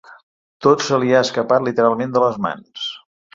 Tot 0.65 0.85
se 0.85 0.97
li 1.03 1.13
ha 1.17 1.21
escapat 1.25 1.67
literalment 1.67 2.17
de 2.17 2.25
les 2.25 2.41
mans. 2.47 2.89